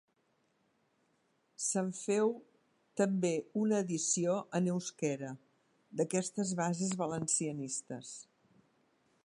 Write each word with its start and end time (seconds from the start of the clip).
Se'n 1.65 1.91
feu 1.97 2.31
també 3.01 3.31
una 3.65 3.81
edició 3.85 4.37
en 4.61 4.69
eusquera, 4.75 5.29
d'aquestes 6.01 6.55
bases 6.63 6.97
valencianistes. 7.03 8.17